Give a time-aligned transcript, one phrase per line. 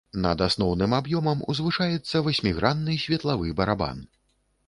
[0.21, 3.97] Над асноўным аб'ёмам узвышаецца васьмігранны светлавы барабан.